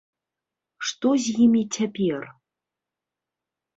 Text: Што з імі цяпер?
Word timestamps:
Што 0.87 1.07
з 1.25 1.35
імі 1.45 1.63
цяпер? 1.77 2.21